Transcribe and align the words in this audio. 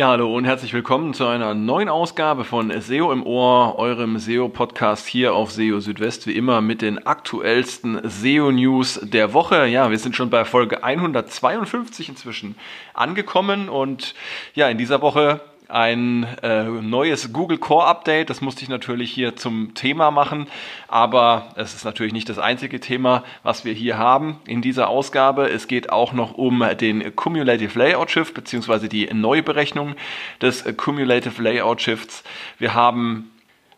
Ja, 0.00 0.08
hallo 0.08 0.34
und 0.34 0.46
herzlich 0.46 0.72
willkommen 0.72 1.12
zu 1.12 1.26
einer 1.26 1.52
neuen 1.52 1.90
Ausgabe 1.90 2.44
von 2.44 2.72
SEO 2.80 3.12
im 3.12 3.22
Ohr, 3.22 3.78
eurem 3.78 4.18
SEO-Podcast 4.18 5.06
hier 5.06 5.34
auf 5.34 5.52
SEO 5.52 5.80
Südwest, 5.80 6.26
wie 6.26 6.32
immer 6.32 6.62
mit 6.62 6.80
den 6.80 7.06
aktuellsten 7.06 8.00
SEO-News 8.08 9.00
der 9.02 9.34
Woche. 9.34 9.66
Ja, 9.66 9.90
wir 9.90 9.98
sind 9.98 10.16
schon 10.16 10.30
bei 10.30 10.46
Folge 10.46 10.82
152 10.82 12.08
inzwischen 12.08 12.54
angekommen 12.94 13.68
und 13.68 14.14
ja, 14.54 14.70
in 14.70 14.78
dieser 14.78 15.02
Woche 15.02 15.42
ein 15.72 16.24
äh, 16.42 16.64
neues 16.64 17.32
Google 17.32 17.58
Core 17.58 17.86
Update. 17.86 18.30
Das 18.30 18.40
musste 18.40 18.62
ich 18.62 18.68
natürlich 18.68 19.10
hier 19.10 19.36
zum 19.36 19.74
Thema 19.74 20.10
machen, 20.10 20.46
aber 20.88 21.48
es 21.56 21.74
ist 21.74 21.84
natürlich 21.84 22.12
nicht 22.12 22.28
das 22.28 22.38
einzige 22.38 22.80
Thema, 22.80 23.24
was 23.42 23.64
wir 23.64 23.72
hier 23.72 23.98
haben 23.98 24.40
in 24.46 24.62
dieser 24.62 24.88
Ausgabe. 24.88 25.48
Es 25.48 25.68
geht 25.68 25.90
auch 25.90 26.12
noch 26.12 26.34
um 26.34 26.64
den 26.80 27.14
Cumulative 27.16 27.78
Layout 27.78 28.10
Shift 28.10 28.34
bzw. 28.34 28.88
die 28.88 29.08
Neuberechnung 29.12 29.94
des 30.40 30.64
Cumulative 30.76 31.42
Layout 31.42 31.80
Shifts. 31.80 32.24
Wir 32.58 32.74
haben 32.74 33.30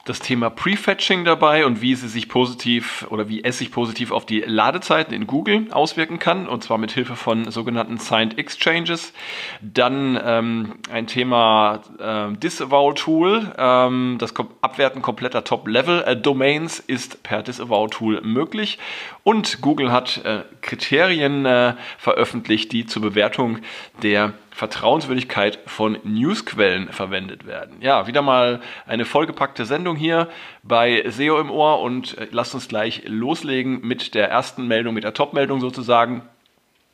das 0.04 0.18
Thema 0.18 0.50
Prefetching 0.50 1.24
dabei 1.24 1.64
und 1.64 1.80
wie 1.80 1.94
sie 1.94 2.08
sich 2.08 2.28
positiv 2.28 3.06
oder 3.10 3.28
wie 3.28 3.44
es 3.44 3.58
sich 3.58 3.70
positiv 3.70 4.10
auf 4.10 4.26
die 4.26 4.40
Ladezeiten 4.40 5.14
in 5.14 5.28
Google 5.28 5.68
auswirken 5.70 6.18
kann 6.18 6.48
und 6.48 6.64
zwar 6.64 6.78
mit 6.78 6.90
Hilfe 6.90 7.14
von 7.14 7.50
sogenannten 7.50 7.98
Signed 7.98 8.36
Exchanges. 8.36 9.12
Dann 9.60 10.20
ähm, 10.24 10.74
ein 10.90 11.06
Thema 11.06 11.82
äh, 12.00 12.36
Disavow 12.36 12.94
Tool. 12.94 13.52
Ähm, 13.56 14.16
das 14.18 14.34
Abwerten 14.60 15.02
kompletter 15.02 15.44
Top-Level-Domains 15.44 16.80
ist 16.80 17.22
per 17.22 17.44
Disavow 17.44 17.88
Tool 17.88 18.20
möglich 18.22 18.78
und 19.22 19.60
Google 19.60 19.92
hat 19.92 20.24
äh, 20.24 20.42
Kriterien 20.62 21.46
äh, 21.46 21.74
veröffentlicht, 21.98 22.72
die 22.72 22.86
zur 22.86 23.02
Bewertung 23.02 23.58
der 24.02 24.34
Vertrauenswürdigkeit 24.52 25.58
von 25.66 25.98
Newsquellen 26.04 26.92
verwendet 26.92 27.46
werden. 27.46 27.76
Ja, 27.80 28.06
wieder 28.06 28.22
mal 28.22 28.60
eine 28.86 29.04
vollgepackte 29.04 29.64
Sendung 29.64 29.96
hier 29.96 30.28
bei 30.62 31.04
SEO 31.08 31.40
im 31.40 31.50
Ohr 31.50 31.80
und 31.80 32.18
äh, 32.18 32.28
lasst 32.30 32.54
uns 32.54 32.68
gleich 32.68 33.02
loslegen 33.06 33.80
mit 33.82 34.14
der 34.14 34.28
ersten 34.30 34.66
Meldung, 34.68 34.94
mit 34.94 35.04
der 35.04 35.14
Top-Meldung 35.14 35.60
sozusagen. 35.60 36.22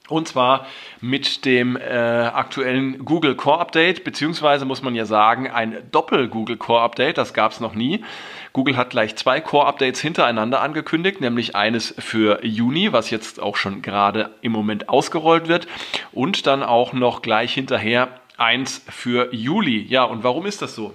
Und 0.08 0.26
zwar 0.26 0.66
mit 1.00 1.44
dem 1.44 1.76
äh, 1.76 1.82
aktuellen 1.82 3.04
Google 3.04 3.34
Core 3.34 3.60
Update, 3.60 4.04
beziehungsweise 4.04 4.64
muss 4.64 4.82
man 4.82 4.94
ja 4.94 5.04
sagen, 5.04 5.50
ein 5.50 5.76
Doppel-Google 5.90 6.56
Core 6.56 6.80
Update, 6.80 7.18
das 7.18 7.34
gab 7.34 7.52
es 7.52 7.60
noch 7.60 7.74
nie. 7.74 8.02
Google 8.54 8.76
hat 8.76 8.90
gleich 8.90 9.14
zwei 9.16 9.40
Core-Updates 9.40 10.00
hintereinander 10.00 10.60
angekündigt, 10.60 11.20
nämlich 11.20 11.54
eines 11.54 11.94
für 11.98 12.44
Juni, 12.44 12.92
was 12.92 13.10
jetzt 13.10 13.40
auch 13.40 13.56
schon 13.56 13.82
gerade 13.82 14.30
im 14.40 14.52
Moment 14.52 14.88
ausgerollt 14.88 15.46
wird, 15.46 15.68
und 16.12 16.46
dann 16.46 16.62
auch 16.62 16.92
noch 16.92 17.22
gleich 17.22 17.52
hinterher 17.52 18.08
eins 18.36 18.82
für 18.88 19.32
Juli. 19.34 19.82
Ja, 19.88 20.04
und 20.04 20.24
warum 20.24 20.46
ist 20.46 20.62
das 20.62 20.74
so? 20.74 20.94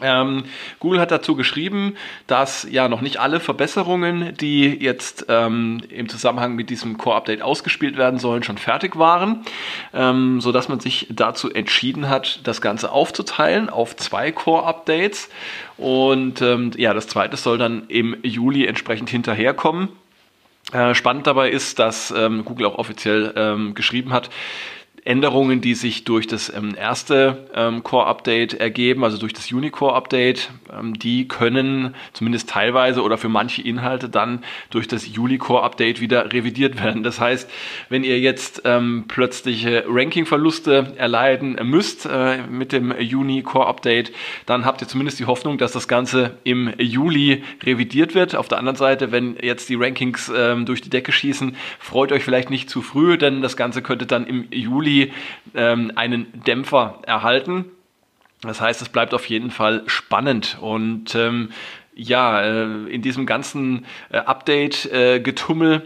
Ähm, 0.00 0.44
Google 0.78 1.00
hat 1.00 1.10
dazu 1.10 1.34
geschrieben, 1.34 1.96
dass 2.26 2.66
ja 2.70 2.88
noch 2.88 3.00
nicht 3.00 3.18
alle 3.18 3.40
Verbesserungen, 3.40 4.34
die 4.36 4.66
jetzt 4.66 5.26
ähm, 5.28 5.80
im 5.88 6.08
Zusammenhang 6.08 6.54
mit 6.54 6.70
diesem 6.70 6.98
Core-Update 6.98 7.42
ausgespielt 7.42 7.96
werden 7.96 8.18
sollen, 8.18 8.42
schon 8.42 8.58
fertig 8.58 8.96
waren, 8.96 9.44
ähm, 9.92 10.40
so 10.40 10.52
dass 10.52 10.68
man 10.68 10.80
sich 10.80 11.06
dazu 11.10 11.52
entschieden 11.52 12.08
hat, 12.08 12.40
das 12.44 12.60
Ganze 12.60 12.92
aufzuteilen 12.92 13.70
auf 13.70 13.96
zwei 13.96 14.32
Core-Updates. 14.32 15.28
Und 15.76 16.42
ähm, 16.42 16.70
ja, 16.76 16.94
das 16.94 17.08
zweite 17.08 17.36
soll 17.36 17.58
dann 17.58 17.84
im 17.88 18.16
Juli 18.22 18.66
entsprechend 18.66 19.10
hinterherkommen. 19.10 19.88
Äh, 20.72 20.94
spannend 20.94 21.26
dabei 21.26 21.50
ist, 21.50 21.78
dass 21.78 22.10
ähm, 22.10 22.44
Google 22.44 22.66
auch 22.66 22.78
offiziell 22.78 23.32
ähm, 23.36 23.74
geschrieben 23.74 24.12
hat, 24.12 24.28
Änderungen, 25.08 25.62
die 25.62 25.74
sich 25.74 26.04
durch 26.04 26.26
das 26.26 26.52
ähm, 26.54 26.74
erste 26.78 27.48
ähm, 27.54 27.82
Core-Update 27.82 28.52
ergeben, 28.52 29.04
also 29.04 29.16
durch 29.16 29.32
das 29.32 29.50
Unicore-Update, 29.50 30.50
ähm, 30.70 30.98
die 30.98 31.26
können 31.26 31.94
zumindest 32.12 32.50
teilweise 32.50 33.02
oder 33.02 33.16
für 33.16 33.30
manche 33.30 33.62
Inhalte 33.62 34.10
dann 34.10 34.44
durch 34.68 34.86
das 34.86 35.08
Juli-Core-Update 35.08 36.02
wieder 36.02 36.30
revidiert 36.30 36.82
werden. 36.84 37.02
Das 37.02 37.20
heißt, 37.20 37.50
wenn 37.88 38.04
ihr 38.04 38.20
jetzt 38.20 38.60
ähm, 38.66 39.06
plötzliche 39.08 39.84
Ranking-Verluste 39.88 40.92
erleiden 40.98 41.58
müsst 41.62 42.04
äh, 42.04 42.42
mit 42.42 42.72
dem 42.72 42.92
Juni-Core-Update, 43.00 44.12
dann 44.44 44.66
habt 44.66 44.82
ihr 44.82 44.88
zumindest 44.88 45.18
die 45.20 45.24
Hoffnung, 45.24 45.56
dass 45.56 45.72
das 45.72 45.88
Ganze 45.88 46.36
im 46.44 46.70
Juli 46.76 47.44
revidiert 47.64 48.14
wird. 48.14 48.36
Auf 48.36 48.48
der 48.48 48.58
anderen 48.58 48.76
Seite, 48.76 49.10
wenn 49.10 49.38
jetzt 49.40 49.70
die 49.70 49.76
Rankings 49.76 50.30
ähm, 50.36 50.66
durch 50.66 50.82
die 50.82 50.90
Decke 50.90 51.12
schießen, 51.12 51.56
freut 51.78 52.12
euch 52.12 52.24
vielleicht 52.24 52.50
nicht 52.50 52.68
zu 52.68 52.82
früh, 52.82 53.16
denn 53.16 53.40
das 53.40 53.56
Ganze 53.56 53.80
könnte 53.80 54.04
dann 54.04 54.26
im 54.26 54.48
Juli 54.50 54.97
ähm, 55.54 55.92
einen 55.94 56.26
Dämpfer 56.46 57.00
erhalten. 57.06 57.66
Das 58.42 58.60
heißt, 58.60 58.82
es 58.82 58.88
bleibt 58.88 59.14
auf 59.14 59.26
jeden 59.26 59.50
Fall 59.50 59.82
spannend 59.86 60.58
und 60.60 61.14
ähm, 61.14 61.50
ja, 61.94 62.40
äh, 62.40 62.84
in 62.88 63.02
diesem 63.02 63.26
ganzen 63.26 63.84
äh, 64.10 64.18
Update-Getummel 64.18 65.74
äh, 65.74 65.80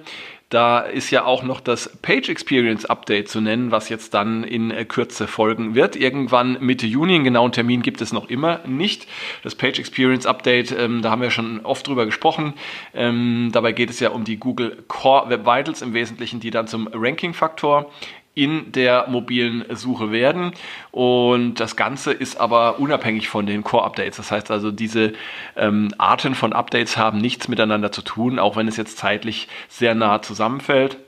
da 0.53 0.81
ist 0.81 1.11
ja 1.11 1.25
auch 1.25 1.43
noch 1.43 1.61
das 1.61 1.97
Page 2.03 2.29
Experience 2.29 2.85
Update 2.85 3.31
zu 3.31 3.41
nennen, 3.41 3.71
was 3.71 3.89
jetzt 3.89 4.13
dann 4.13 4.45
in 4.45 4.71
äh, 4.71 4.85
Kürze 4.85 5.27
folgen 5.27 5.75
wird. 5.75 5.97
Irgendwann 5.97 6.59
Mitte 6.61 6.87
Juni, 6.87 7.15
einen 7.15 7.25
genauen 7.25 7.53
Termin 7.53 7.81
gibt 7.81 8.03
es 8.03 8.13
noch 8.13 8.29
immer 8.29 8.61
nicht. 8.67 9.07
Das 9.43 9.55
Page 9.55 9.79
Experience 9.79 10.27
Update, 10.27 10.71
ähm, 10.79 11.01
da 11.01 11.11
haben 11.11 11.23
wir 11.23 11.31
schon 11.31 11.65
oft 11.65 11.87
drüber 11.87 12.05
gesprochen. 12.05 12.53
Ähm, 12.93 13.49
dabei 13.51 13.73
geht 13.73 13.89
es 13.89 13.99
ja 13.99 14.11
um 14.11 14.25
die 14.25 14.37
Google 14.37 14.85
Core 14.89 15.31
Web 15.31 15.47
Vitals 15.47 15.81
im 15.81 15.95
Wesentlichen, 15.95 16.39
die 16.39 16.51
dann 16.51 16.67
zum 16.67 16.87
Ranking-Faktor 16.93 17.91
in 18.35 18.73
der 18.73 19.07
mobilen 19.09 19.65
Suche 19.75 20.11
werden. 20.11 20.53
Und 20.91 21.61
das 21.61 21.77
Ganze 21.77 22.13
ist 22.13 22.41
aber 22.41 22.79
unabhängig 22.79 23.29
von 23.29 23.47
den 23.47 23.63
Core-Updates. 23.63 24.17
Das 24.17 24.31
heißt 24.31 24.51
also, 24.51 24.71
diese 24.71 25.13
ähm, 25.57 25.95
Arten 25.99 26.35
von 26.35 26.53
Updates 26.53 26.97
haben 26.97 27.19
nichts 27.19 27.49
miteinander 27.49 27.93
zu 27.93 28.03
tun, 28.03 28.39
auch 28.39 28.57
wenn 28.57 28.69
es 28.69 28.77
jetzt 28.77 28.99
zeitlich 28.99 29.49
sehr 29.69 29.95
nah 29.95 30.23
zusammenfällt 30.23 30.99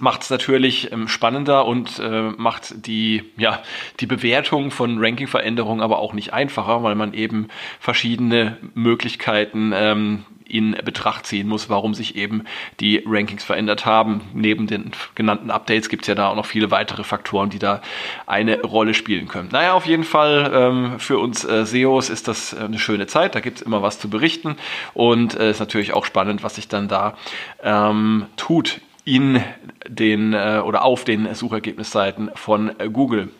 macht 0.00 0.22
es 0.22 0.30
natürlich 0.30 0.92
ähm, 0.92 1.08
spannender 1.08 1.66
und 1.66 1.98
äh, 1.98 2.30
macht 2.36 2.86
die, 2.86 3.24
ja, 3.36 3.62
die 4.00 4.06
Bewertung 4.06 4.70
von 4.70 4.98
Ranking-Veränderungen 4.98 5.80
aber 5.80 5.98
auch 5.98 6.12
nicht 6.12 6.32
einfacher, 6.32 6.82
weil 6.82 6.94
man 6.94 7.14
eben 7.14 7.48
verschiedene 7.80 8.56
Möglichkeiten 8.74 9.72
ähm, 9.74 10.24
in 10.48 10.72
Betracht 10.84 11.26
ziehen 11.26 11.48
muss, 11.48 11.68
warum 11.68 11.94
sich 11.94 12.16
eben 12.16 12.44
die 12.80 13.02
Rankings 13.06 13.44
verändert 13.44 13.86
haben. 13.86 14.20
Neben 14.34 14.66
den 14.66 14.92
genannten 15.14 15.50
Updates 15.50 15.88
gibt 15.88 16.02
es 16.02 16.08
ja 16.08 16.14
da 16.14 16.28
auch 16.28 16.36
noch 16.36 16.46
viele 16.46 16.70
weitere 16.70 17.04
Faktoren, 17.04 17.50
die 17.50 17.58
da 17.58 17.82
eine 18.26 18.60
Rolle 18.62 18.94
spielen 18.94 19.28
können. 19.28 19.48
Naja, 19.52 19.74
auf 19.74 19.86
jeden 19.86 20.04
Fall 20.04 20.50
ähm, 20.54 20.98
für 20.98 21.18
uns 21.18 21.44
äh, 21.44 21.64
SEOs 21.64 22.10
ist 22.10 22.28
das 22.28 22.52
äh, 22.52 22.60
eine 22.60 22.78
schöne 22.78 23.06
Zeit. 23.06 23.34
Da 23.34 23.40
gibt 23.40 23.58
es 23.58 23.62
immer 23.62 23.82
was 23.82 23.98
zu 23.98 24.08
berichten 24.08 24.56
und 24.94 25.34
es 25.34 25.40
äh, 25.40 25.50
ist 25.50 25.60
natürlich 25.60 25.92
auch 25.92 26.04
spannend, 26.04 26.42
was 26.42 26.56
sich 26.56 26.68
dann 26.68 26.88
da 26.88 27.16
ähm, 27.62 28.26
tut 28.36 28.80
in 29.04 29.42
den 29.88 30.32
äh, 30.32 30.60
oder 30.64 30.84
auf 30.84 31.04
den 31.04 31.32
Suchergebnisseiten 31.34 32.30
von 32.34 32.72
Google. 32.92 33.30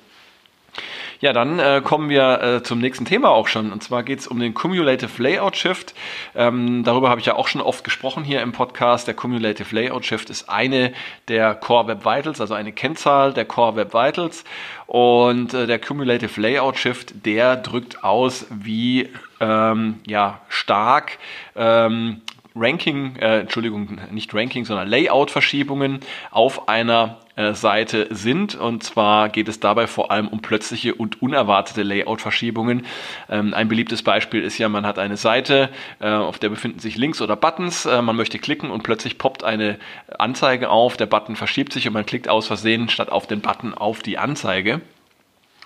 Ja, 1.21 1.33
dann 1.33 1.59
äh, 1.59 1.81
kommen 1.83 2.11
wir 2.11 2.43
äh, 2.43 2.63
zum 2.63 2.79
nächsten 2.79 3.07
Thema 3.07 3.31
auch 3.31 3.49
schon. 3.49 3.73
Und 3.73 3.83
zwar 3.83 4.03
geht 4.03 4.19
es 4.19 4.27
um 4.27 4.39
den 4.39 4.53
Cumulative 4.53 5.23
Layout 5.23 5.57
Shift. 5.57 5.95
Ähm, 6.35 6.85
darüber 6.85 7.09
habe 7.09 7.21
ich 7.21 7.27
ja 7.27 7.37
auch 7.37 7.49
schon 7.49 7.63
oft 7.63 7.85
gesprochen 7.85 8.23
hier 8.23 8.43
im 8.43 8.53
Podcast. 8.53 9.07
Der 9.07 9.15
Cumulative 9.15 9.75
Layout 9.75 10.05
Shift 10.05 10.29
ist 10.29 10.51
eine 10.51 10.93
der 11.29 11.55
Core 11.55 11.89
Web 11.89 12.05
Vitals, 12.05 12.41
also 12.41 12.55
eine 12.55 12.73
Kennzahl 12.73 13.33
der 13.33 13.47
Core 13.47 13.77
Web 13.77 13.95
Vitals. 13.95 14.45
Und 14.87 15.55
äh, 15.55 15.67
der 15.67 15.79
Cumulative 15.79 16.41
Layout 16.41 16.77
Shift, 16.77 17.25
der 17.25 17.57
drückt 17.57 18.05
aus, 18.05 18.47
wie 18.51 19.09
ähm, 19.41 20.01
ja, 20.07 20.41
stark 20.49 21.19
ähm, 21.55 22.21
Ranking, 22.57 23.17
äh, 23.17 23.41
Entschuldigung, 23.41 23.99
nicht 24.11 24.35
Ranking, 24.35 24.65
sondern 24.65 24.89
Layout-Verschiebungen 24.89 26.01
auf 26.31 26.69
einer 26.69 27.19
äh, 27.37 27.53
Seite 27.53 28.09
sind. 28.11 28.55
Und 28.55 28.83
zwar 28.83 29.29
geht 29.29 29.49
es 29.49 29.61
dabei 29.61 29.87
vor 29.87 30.11
allem 30.11 30.29
um 30.29 30.41
plötzliche 30.41 30.95
und 30.95 31.21
unerwartete 31.21 31.83
Layout-Verschiebungen. 31.83 32.87
Ähm, 33.29 33.53
ein 33.53 33.69
beliebtes 33.69 34.03
Beispiel 34.03 34.43
ist 34.43 34.57
ja, 34.57 34.69
man 34.69 34.87
hat 34.87 34.99
eine 34.99 35.19
Seite, 35.19 35.69
äh, 36.01 36.09
auf 36.09 36.39
der 36.39 36.49
befinden 36.49 36.79
sich 36.79 36.97
Links 36.97 37.21
oder 37.21 37.37
Buttons. 37.37 37.85
Äh, 37.85 38.01
man 38.01 38.17
möchte 38.17 38.39
klicken 38.39 38.71
und 38.71 38.83
plötzlich 38.83 39.19
poppt 39.19 39.45
eine 39.45 39.79
Anzeige 40.19 40.71
auf. 40.71 40.97
Der 40.97 41.07
Button 41.07 41.37
verschiebt 41.37 41.75
sich 41.75 41.87
und 41.87 41.93
man 41.93 42.07
klickt 42.07 42.29
aus 42.29 42.47
Versehen 42.47 42.89
statt 42.89 43.11
auf 43.13 43.27
den 43.27 43.43
Button 43.43 43.75
auf 43.75 44.01
die 44.03 44.17
Anzeige. 44.17 44.81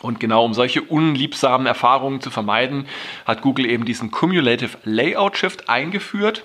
Und 0.02 0.18
genau 0.18 0.44
um 0.44 0.54
solche 0.54 0.80
unliebsamen 0.80 1.66
Erfahrungen 1.66 2.20
zu 2.20 2.30
vermeiden, 2.30 2.86
hat 3.26 3.42
Google 3.42 3.66
eben 3.66 3.84
diesen 3.84 4.10
Cumulative 4.10 4.78
Layout 4.84 5.36
Shift 5.36 5.68
eingeführt 5.68 6.44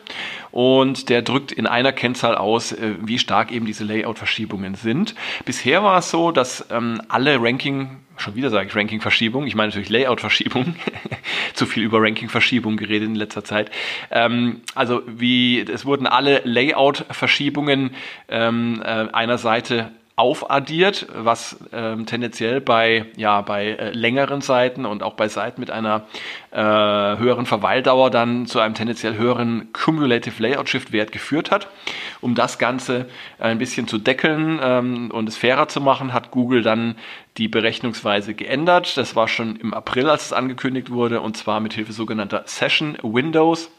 und 0.52 1.10
der 1.10 1.22
drückt 1.22 1.54
in 1.54 1.66
einer 1.66 1.94
Kennzahl 1.94 2.36
aus, 2.36 2.74
äh, 2.74 2.96
wie 3.02 3.18
stark 3.18 3.52
eben 3.52 3.66
diese 3.66 3.86
Layout-Verschiebungen 3.86 4.76
sind. 4.76 5.16
Bisher 5.46 5.84
war 5.84 6.00
es 6.00 6.12
so, 6.12 6.32
dass 6.32 6.66
ähm, 6.70 7.02
alle 7.08 7.42
Ranking 7.42 7.98
schon 8.18 8.36
wieder 8.36 8.50
sage 8.50 8.68
ich 8.68 8.76
Ranking-Verschiebung, 8.76 9.46
ich 9.46 9.56
meine 9.56 9.70
natürlich 9.70 9.90
Layout-Verschiebung, 9.90 10.76
zu 11.54 11.66
viel 11.66 11.84
über 11.84 12.02
Ranking-Verschiebung 12.02 12.78
geredet 12.78 13.10
in 13.10 13.16
letzter 13.16 13.44
Zeit. 13.44 13.72
Ähm, 14.12 14.62
also 14.74 15.02
wie, 15.06 15.60
es 15.60 15.86
wurden 15.86 16.08
alle 16.08 16.42
Layout-Verschiebungen 16.46 17.92
ähm, 18.30 18.82
äh, 18.84 19.08
einer 19.12 19.38
Seite 19.38 19.92
aufaddiert, 20.18 21.08
was 21.14 21.58
ähm, 21.74 22.06
tendenziell 22.06 22.62
bei, 22.62 23.08
ja, 23.18 23.42
bei 23.42 23.72
äh, 23.72 23.92
längeren 23.92 24.40
Seiten 24.40 24.86
und 24.86 25.04
auch 25.04 25.16
bei 25.16 25.28
Seiten 25.28 25.60
mit 25.60 25.72
einer 25.72 26.08
äh, 26.52 26.58
höheren 26.62 27.46
Verweildauer 27.46 28.12
dann 28.12 28.46
zu 28.46 28.60
einem 28.60 28.76
tendenziell 28.76 29.18
höheren 29.18 29.74
Cumulative 29.74 30.42
Layout 30.42 30.70
Shift 30.70 30.94
Wert 30.94 31.12
geführt 31.12 31.52
hat. 31.52 31.68
Um 32.22 32.34
das 32.34 32.58
Ganze 32.60 33.08
ein 33.40 33.58
bisschen 33.58 33.90
zu 33.90 33.98
deckeln 33.98 34.60
ähm, 34.64 35.12
und 35.12 35.28
es 35.28 35.36
fairer 35.36 35.68
zu 35.68 35.82
machen, 35.82 36.14
hat 36.14 36.32
Google 36.32 36.62
dann 36.62 36.96
die 37.38 37.50
Berechnungsweise 37.50 38.34
geändert. 38.34 38.96
Das 38.96 39.18
war 39.18 39.28
schon 39.28 39.58
im 39.58 39.74
April, 39.74 40.10
als 40.10 40.28
es 40.28 40.34
angekündigt 40.34 40.92
wurde, 40.92 41.20
und 41.20 41.36
zwar 41.36 41.60
mit 41.60 41.74
Hilfe 41.74 41.92
sogenannter 41.92 42.44
Session 42.46 42.98
Windows. 43.04 43.70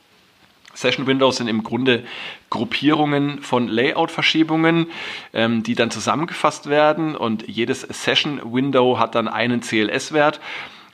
Session 0.77 1.07
Windows 1.07 1.37
sind 1.37 1.49
im 1.49 1.63
Grunde 1.63 2.05
Gruppierungen 2.51 3.41
von 3.41 3.67
Layout-Verschiebungen, 3.67 4.87
ähm, 5.33 5.63
die 5.63 5.75
dann 5.75 5.91
zusammengefasst 5.91 6.69
werden 6.69 7.17
und 7.17 7.49
jedes 7.49 7.81
Session 7.81 8.41
Window 8.45 8.99
hat 8.99 9.15
dann 9.15 9.27
einen 9.27 9.63
CLS-Wert 9.63 10.41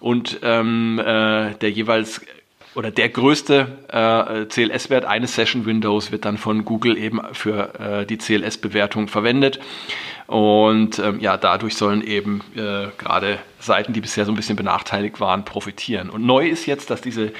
und 0.00 0.40
ähm, 0.42 0.98
äh, 0.98 1.54
der 1.54 1.70
jeweils 1.70 2.22
oder 2.74 2.90
der 2.90 3.10
größte 3.10 3.66
äh, 3.88 4.46
CLS-Wert 4.46 5.04
eines 5.04 5.34
Session 5.34 5.66
Windows 5.66 6.10
wird 6.10 6.24
dann 6.24 6.38
von 6.38 6.64
Google 6.64 6.96
eben 6.96 7.20
für 7.32 7.78
äh, 7.78 8.06
die 8.06 8.16
CLS-Bewertung 8.16 9.08
verwendet. 9.08 9.60
Und 10.32 10.98
ähm, 10.98 11.20
ja, 11.20 11.36
dadurch 11.36 11.76
sollen 11.76 12.00
eben 12.00 12.40
äh, 12.56 12.86
gerade 12.96 13.38
Seiten, 13.58 13.92
die 13.92 14.00
bisher 14.00 14.24
so 14.24 14.32
ein 14.32 14.34
bisschen 14.34 14.56
benachteiligt 14.56 15.20
waren, 15.20 15.44
profitieren. 15.44 16.08
Und 16.08 16.24
neu 16.24 16.48
ist 16.48 16.64
jetzt, 16.64 16.88
dass 16.88 17.02
diese 17.02 17.34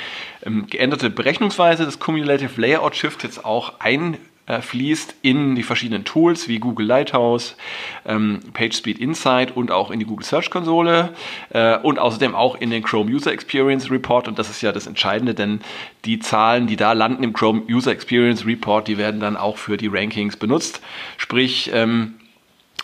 ähm, 0.45 0.67
geänderte 0.67 1.09
Berechnungsweise 1.09 1.87
des 1.87 2.01
Cumulative 2.01 2.61
Layout 2.61 2.95
Shift 2.95 3.23
jetzt 3.23 3.47
auch 3.47 3.81
ein 3.81 4.19
fließt 4.61 5.15
in 5.23 5.55
die 5.55 5.63
verschiedenen 5.63 6.05
Tools 6.05 6.49
wie 6.49 6.59
Google 6.59 6.85
Lighthouse, 6.85 7.57
ähm, 8.05 8.41
PageSpeed 8.53 8.99
Insight 8.99 9.57
und 9.57 9.71
auch 9.71 9.93
in 9.93 10.01
die 10.01 10.05
Google 10.05 10.27
Search 10.27 10.51
Konsole 10.51 11.11
äh, 11.51 11.79
und 11.79 12.01
außerdem 12.01 12.35
auch 12.35 12.57
in 12.57 12.71
den 12.71 12.83
Chrome 12.83 13.11
User 13.11 13.33
Experience 13.33 13.89
Report. 13.91 14.27
Und 14.27 14.41
das 14.41 14.51
ist 14.51 14.61
ja 14.61 14.73
das 14.73 14.89
Entscheidende, 14.89 15.33
denn 15.35 15.61
die 16.05 16.19
Zahlen, 16.19 16.67
die 16.67 16.77
da 16.77 16.93
landen 16.93 17.23
im 17.23 17.33
Chrome 17.33 17.63
User 17.71 17.93
Experience 17.93 18.45
Report, 18.45 18.89
die 18.89 18.99
werden 18.99 19.21
dann 19.21 19.37
auch 19.37 19.57
für 19.57 19.77
die 19.77 19.87
Rankings 19.87 20.37
benutzt. 20.37 20.83
Sprich, 21.17 21.71
ähm, 21.73 22.17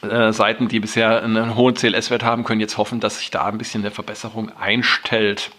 äh, 0.02 0.32
Seiten, 0.32 0.68
die 0.68 0.80
bisher 0.80 1.22
einen 1.22 1.56
hohen 1.56 1.74
CLS-Wert 1.74 2.22
haben, 2.22 2.44
können 2.44 2.60
jetzt 2.60 2.78
hoffen, 2.78 3.00
dass 3.00 3.18
sich 3.18 3.30
da 3.30 3.46
ein 3.46 3.58
bisschen 3.58 3.82
eine 3.82 3.90
Verbesserung 3.90 4.50
einstellt. 4.56 5.50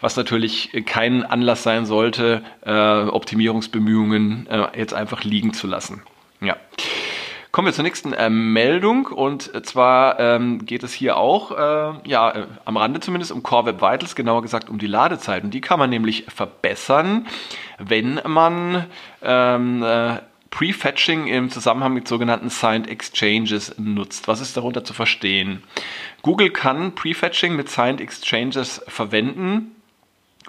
Was 0.00 0.16
natürlich 0.16 0.70
kein 0.86 1.24
Anlass 1.24 1.62
sein 1.62 1.86
sollte, 1.86 2.42
äh, 2.64 2.70
Optimierungsbemühungen 2.72 4.46
äh, 4.48 4.78
jetzt 4.78 4.94
einfach 4.94 5.24
liegen 5.24 5.54
zu 5.54 5.66
lassen. 5.66 6.02
Ja. 6.40 6.56
Kommen 7.50 7.66
wir 7.66 7.72
zur 7.72 7.84
nächsten 7.84 8.12
äh, 8.12 8.28
Meldung 8.28 9.06
und 9.06 9.66
zwar 9.66 10.20
ähm, 10.20 10.66
geht 10.66 10.82
es 10.82 10.92
hier 10.92 11.16
auch, 11.16 11.50
äh, 11.50 12.08
ja, 12.08 12.30
äh, 12.30 12.46
am 12.66 12.76
Rande 12.76 13.00
zumindest 13.00 13.32
um 13.32 13.42
Core 13.42 13.66
Web 13.66 13.80
Vitals, 13.80 14.14
genauer 14.14 14.42
gesagt 14.42 14.68
um 14.68 14.78
die 14.78 14.86
Ladezeit. 14.86 15.44
Und 15.44 15.54
die 15.54 15.62
kann 15.62 15.78
man 15.78 15.88
nämlich 15.88 16.26
verbessern, 16.28 17.26
wenn 17.78 18.20
man 18.26 18.84
ähm, 19.22 19.82
äh, 19.82 20.18
Prefetching 20.50 21.26
im 21.26 21.50
Zusammenhang 21.50 21.94
mit 21.94 22.08
sogenannten 22.08 22.50
Signed 22.50 22.88
Exchanges 22.88 23.74
nutzt. 23.78 24.28
Was 24.28 24.40
ist 24.40 24.56
darunter 24.56 24.84
zu 24.84 24.94
verstehen? 24.94 25.62
Google 26.22 26.50
kann 26.50 26.94
Prefetching 26.94 27.54
mit 27.54 27.68
Signed 27.68 28.00
Exchanges 28.00 28.82
verwenden, 28.88 29.76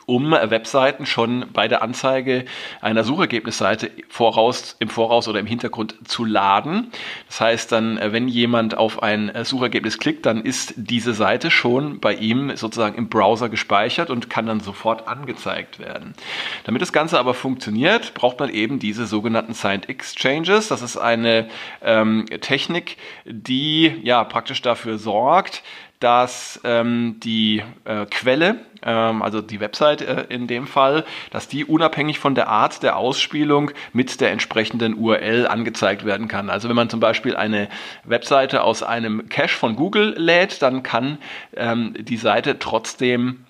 um 0.10 0.32
Webseiten 0.32 1.06
schon 1.06 1.46
bei 1.54 1.68
der 1.68 1.84
Anzeige 1.84 2.46
einer 2.82 3.04
Suchergebnisseite 3.04 3.92
voraus, 4.10 4.76
im 4.80 4.90
Voraus 4.90 5.28
oder 5.28 5.40
im 5.40 5.46
Hintergrund 5.46 5.96
zu 6.10 6.26
laden. 6.26 6.92
Das 7.28 7.40
heißt 7.40 7.72
dann, 7.72 8.00
äh, 8.00 8.12
wenn 8.12 8.28
jemand 8.28 8.76
auf 8.76 9.04
ein 9.04 9.30
äh, 9.30 9.46
Suchergebnis 9.46 10.00
klickt, 10.00 10.26
dann 10.26 10.42
ist 10.42 10.74
diese 10.78 11.14
Seite 11.14 11.52
schon 11.52 12.00
bei 12.00 12.16
ihm 12.16 12.56
sozusagen 12.56 12.98
im 12.98 13.08
Browser 13.08 13.50
gespeichert 13.50 14.10
und 14.10 14.32
kann 14.32 14.48
dann 14.48 14.62
sofort 14.62 15.08
angezeigt 15.08 15.78
werden. 15.78 16.16
Damit 16.64 16.82
das 16.82 16.92
Ganze 16.92 17.20
aber 17.20 17.36
funktioniert, 17.36 18.16
braucht 18.16 18.40
man 18.40 18.50
eben 18.50 18.80
diese 18.80 19.06
sogenannten 19.06 19.54
Signed 19.54 19.90
Exchanges. 19.90 20.70
Das 20.70 20.82
ist 20.82 20.98
eine 20.98 21.50
ähm, 21.84 22.26
Technik, 22.42 22.98
die 23.26 24.00
ja 24.02 24.24
praktisch 24.24 24.64
dafür 24.64 24.98
sorgt, 24.98 25.62
dass 26.00 26.62
ähm, 26.64 27.20
die 27.22 27.62
äh, 27.84 28.06
Quelle, 28.06 28.60
ähm, 28.84 29.22
also 29.22 29.42
die 29.42 29.60
Website 29.60 30.02
äh, 30.02 30.26
in 30.30 30.48
dem 30.48 30.66
Fall, 30.66 31.04
dass 31.32 31.48
die 31.48 31.66
unabhängig 31.66 32.20
von 32.20 32.36
der 32.36 32.48
Art 32.48 32.84
der 32.84 32.96
Ausspielung 32.96 33.72
mit 33.92 34.22
der 34.22 34.32
entsprechenden 34.32 34.94
URL 34.96 35.48
angezeigt 35.48 36.06
werden 36.06 36.30
kann. 36.30 36.50
Also 36.50 36.70
wenn 36.70 36.76
man 36.76 36.90
zum 36.90 37.02
Beispiel 37.02 37.36
eine 37.36 37.68
Webseite 38.06 38.64
aus 38.64 38.82
einem 38.82 39.28
Cache 39.28 39.50
von 39.50 39.76
Google 39.76 40.16
lädt, 40.18 40.62
dann 40.62 40.84
kann 40.84 41.18
ähm, 41.56 41.94
die 42.00 42.18
Seite 42.18 42.60
trotzdem 42.60 43.46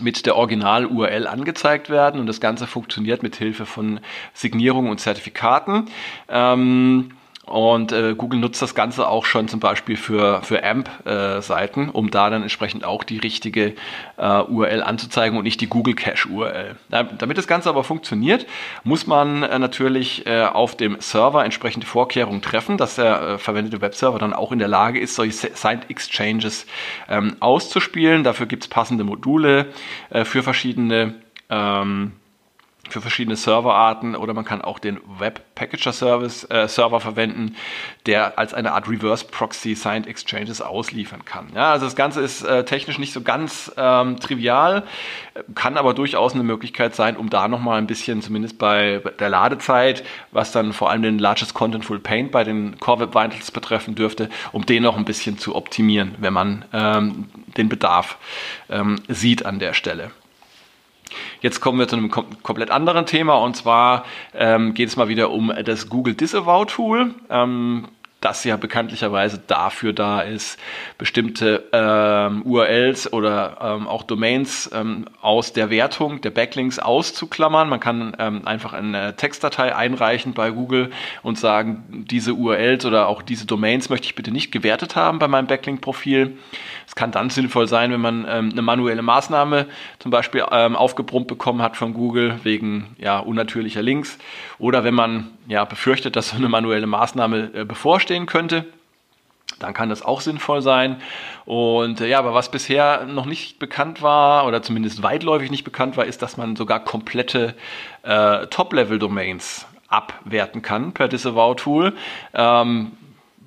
mit 0.00 0.26
der 0.26 0.36
Original-URL 0.36 1.26
angezeigt 1.26 1.90
werden 1.90 2.20
und 2.20 2.26
das 2.26 2.40
Ganze 2.40 2.66
funktioniert 2.66 3.22
mit 3.22 3.36
Hilfe 3.36 3.66
von 3.66 4.00
Signierungen 4.34 4.90
und 4.90 4.98
Zertifikaten. 4.98 5.86
Ähm, 6.28 7.12
und 7.50 7.90
äh, 7.90 8.14
Google 8.14 8.38
nutzt 8.38 8.62
das 8.62 8.76
Ganze 8.76 9.08
auch 9.08 9.24
schon 9.24 9.48
zum 9.48 9.58
Beispiel 9.58 9.96
für, 9.96 10.40
für 10.42 10.62
AMP-Seiten, 10.62 11.88
äh, 11.88 11.90
um 11.90 12.12
da 12.12 12.30
dann 12.30 12.42
entsprechend 12.42 12.84
auch 12.84 13.02
die 13.02 13.18
richtige 13.18 13.74
äh, 14.18 14.42
URL 14.42 14.84
anzuzeigen 14.84 15.36
und 15.36 15.42
nicht 15.42 15.60
die 15.60 15.66
Google 15.66 15.94
Cache-URL. 15.94 16.76
Damit 16.88 17.38
das 17.38 17.48
Ganze 17.48 17.68
aber 17.68 17.82
funktioniert, 17.82 18.46
muss 18.84 19.08
man 19.08 19.42
äh, 19.42 19.58
natürlich 19.58 20.26
äh, 20.28 20.44
auf 20.44 20.76
dem 20.76 20.96
Server 21.00 21.44
entsprechende 21.44 21.88
Vorkehrungen 21.88 22.40
treffen, 22.40 22.76
dass 22.76 22.94
der 22.94 23.20
äh, 23.20 23.38
verwendete 23.38 23.80
Webserver 23.80 24.20
dann 24.20 24.32
auch 24.32 24.52
in 24.52 24.60
der 24.60 24.68
Lage 24.68 25.00
ist, 25.00 25.16
solche 25.16 25.32
Signed 25.32 25.90
Exchanges 25.90 26.66
ähm, 27.08 27.36
auszuspielen. 27.40 28.22
Dafür 28.22 28.46
gibt 28.46 28.62
es 28.62 28.68
passende 28.68 29.02
Module 29.02 29.72
für 30.24 30.42
verschiedene 30.42 31.14
ähm, 31.48 32.12
für 32.92 33.00
verschiedene 33.00 33.36
Serverarten 33.36 34.16
oder 34.16 34.34
man 34.34 34.44
kann 34.44 34.62
auch 34.62 34.78
den 34.78 35.00
Web 35.18 35.42
Packager 35.54 35.92
Service 35.92 36.44
äh, 36.50 36.68
Server 36.68 37.00
verwenden, 37.00 37.56
der 38.06 38.38
als 38.38 38.54
eine 38.54 38.72
Art 38.72 38.88
Reverse 38.88 39.24
Proxy 39.24 39.74
Signed 39.74 40.06
Exchanges 40.06 40.60
ausliefern 40.60 41.24
kann. 41.24 41.48
Ja, 41.54 41.72
also 41.72 41.84
das 41.84 41.96
Ganze 41.96 42.20
ist 42.20 42.42
äh, 42.42 42.64
technisch 42.64 42.98
nicht 42.98 43.12
so 43.12 43.20
ganz 43.20 43.72
ähm, 43.76 44.18
trivial, 44.20 44.84
kann 45.54 45.76
aber 45.76 45.94
durchaus 45.94 46.34
eine 46.34 46.42
Möglichkeit 46.42 46.94
sein, 46.94 47.16
um 47.16 47.30
da 47.30 47.48
nochmal 47.48 47.78
ein 47.78 47.86
bisschen, 47.86 48.22
zumindest 48.22 48.58
bei 48.58 49.02
der 49.18 49.28
Ladezeit, 49.28 50.04
was 50.32 50.52
dann 50.52 50.72
vor 50.72 50.90
allem 50.90 51.02
den 51.02 51.18
Largest 51.18 51.54
Contentful 51.54 51.98
Paint 51.98 52.32
bei 52.32 52.44
den 52.44 52.78
Core 52.78 53.00
Web 53.00 53.14
Vitals 53.14 53.50
betreffen 53.50 53.94
dürfte, 53.94 54.28
um 54.52 54.66
den 54.66 54.82
noch 54.82 54.96
ein 54.96 55.04
bisschen 55.04 55.38
zu 55.38 55.54
optimieren, 55.54 56.14
wenn 56.18 56.32
man 56.32 56.64
ähm, 56.72 57.28
den 57.56 57.68
Bedarf 57.68 58.18
ähm, 58.68 58.96
sieht 59.08 59.44
an 59.44 59.58
der 59.58 59.74
Stelle. 59.74 60.10
Jetzt 61.40 61.60
kommen 61.60 61.78
wir 61.78 61.88
zu 61.88 61.96
einem 61.96 62.10
kom 62.10 62.26
komplett 62.42 62.70
anderen 62.70 63.06
Thema 63.06 63.34
und 63.34 63.56
zwar 63.56 64.04
ähm, 64.34 64.74
geht 64.74 64.88
es 64.88 64.96
mal 64.96 65.08
wieder 65.08 65.30
um 65.30 65.52
das 65.64 65.88
Google 65.88 66.14
Disavow 66.14 66.66
Tool. 66.66 67.14
Ähm, 67.28 67.88
das 68.20 68.44
ja 68.44 68.56
bekanntlicherweise 68.56 69.40
dafür 69.46 69.92
da 69.92 70.20
ist, 70.20 70.58
bestimmte 70.98 71.64
ähm, 71.72 72.42
URLs 72.42 73.12
oder 73.12 73.56
ähm, 73.62 73.88
auch 73.88 74.02
Domains 74.02 74.70
ähm, 74.74 75.06
aus 75.22 75.52
der 75.52 75.70
Wertung 75.70 76.20
der 76.20 76.30
Backlinks 76.30 76.78
auszuklammern. 76.78 77.68
Man 77.68 77.80
kann 77.80 78.14
ähm, 78.18 78.46
einfach 78.46 78.74
eine 78.74 79.16
Textdatei 79.16 79.74
einreichen 79.74 80.34
bei 80.34 80.50
Google 80.50 80.90
und 81.22 81.38
sagen, 81.38 82.04
diese 82.10 82.34
URLs 82.34 82.84
oder 82.84 83.08
auch 83.08 83.22
diese 83.22 83.46
Domains 83.46 83.88
möchte 83.88 84.06
ich 84.06 84.14
bitte 84.14 84.30
nicht 84.30 84.52
gewertet 84.52 84.96
haben 84.96 85.18
bei 85.18 85.28
meinem 85.28 85.46
Backlink-Profil. 85.46 86.36
Es 86.86 86.94
kann 86.94 87.12
dann 87.12 87.30
sinnvoll 87.30 87.68
sein, 87.68 87.90
wenn 87.92 88.00
man 88.00 88.26
ähm, 88.28 88.50
eine 88.52 88.62
manuelle 88.62 89.02
Maßnahme 89.02 89.66
zum 89.98 90.10
Beispiel 90.10 90.44
ähm, 90.50 90.76
aufgebrummt 90.76 91.28
bekommen 91.28 91.62
hat 91.62 91.76
von 91.76 91.94
Google 91.94 92.40
wegen 92.42 92.96
ja, 92.98 93.18
unnatürlicher 93.18 93.80
Links 93.80 94.18
oder 94.58 94.84
wenn 94.84 94.94
man 94.94 95.30
ja, 95.46 95.64
befürchtet, 95.64 96.16
dass 96.16 96.30
so 96.30 96.36
eine 96.36 96.48
manuelle 96.48 96.86
Maßnahme 96.86 97.50
äh, 97.54 97.64
bevorstehen 98.10 98.26
könnte 98.26 98.64
dann 99.58 99.74
kann 99.74 99.90
das 99.90 100.00
auch 100.00 100.22
sinnvoll 100.22 100.62
sein. 100.62 101.02
Und 101.44 102.00
äh, 102.00 102.08
ja, 102.08 102.18
aber 102.18 102.32
was 102.32 102.50
bisher 102.50 103.04
noch 103.04 103.26
nicht 103.26 103.58
bekannt 103.58 104.00
war 104.00 104.46
oder 104.46 104.62
zumindest 104.62 105.02
weitläufig 105.02 105.50
nicht 105.50 105.64
bekannt 105.64 105.98
war, 105.98 106.06
ist, 106.06 106.22
dass 106.22 106.38
man 106.38 106.56
sogar 106.56 106.82
komplette 106.82 107.54
äh, 108.02 108.46
Top-Level-Domains 108.46 109.66
abwerten 109.88 110.62
kann 110.62 110.92
per 110.92 111.08
Disavow-Tool. 111.08 111.92
Ähm, 112.32 112.92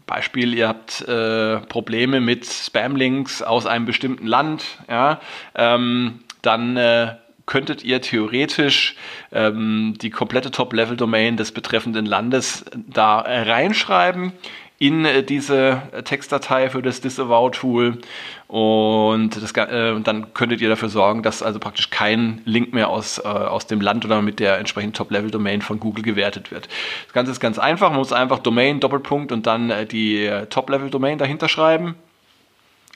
Beispiel, 0.05 0.53
ihr 0.53 0.67
habt 0.67 1.01
äh, 1.01 1.61
Probleme 1.61 2.19
mit 2.19 2.45
Spam-Links 2.45 3.41
aus 3.41 3.65
einem 3.65 3.85
bestimmten 3.85 4.27
Land, 4.27 4.65
ja, 4.87 5.19
ähm, 5.55 6.19
dann 6.43 6.77
äh, 6.77 7.15
könntet 7.45 7.83
ihr 7.83 8.01
theoretisch 8.01 8.95
ähm, 9.31 9.95
die 10.01 10.09
komplette 10.09 10.51
Top-Level-Domain 10.51 11.37
des 11.37 11.51
betreffenden 11.51 12.05
Landes 12.05 12.65
da 12.87 13.21
äh, 13.21 13.49
reinschreiben 13.49 14.33
in 14.79 15.05
äh, 15.05 15.23
diese 15.23 15.81
Textdatei 16.03 16.69
für 16.69 16.81
das 16.81 17.01
Disavow-Tool 17.01 17.99
und 18.47 19.41
das, 19.41 19.51
äh, 19.53 19.99
dann 20.01 20.33
könntet 20.33 20.61
ihr 20.61 20.69
dafür 20.69 20.89
sorgen, 20.89 21.23
dass 21.23 21.41
also 21.41 21.59
praktisch 21.59 21.89
kein 21.89 22.41
Link 22.45 22.73
mehr 22.73 22.89
aus, 22.89 23.17
äh, 23.17 23.27
aus 23.27 23.67
dem 23.67 23.81
Land 23.81 24.05
oder 24.05 24.21
mit 24.21 24.39
der 24.39 24.59
entsprechenden 24.59 24.93
Top-Level-Domain 24.93 25.61
von 25.61 25.79
Google 25.79 26.03
gewertet 26.03 26.51
wird. 26.51 26.69
Das 27.05 27.13
Ganze 27.13 27.31
ist 27.31 27.39
ganz 27.39 27.59
einfach, 27.59 27.89
man 27.89 27.99
muss 27.99 28.13
einfach 28.13 28.39
Domain, 28.39 28.79
Doppelpunkt 28.79 29.31
und 29.31 29.47
dann 29.47 29.69
äh, 29.69 29.85
die 29.85 30.25
äh, 30.25 30.45
Top-Level-Domain 30.45 31.17
dahinter 31.17 31.49
schreiben 31.49 31.95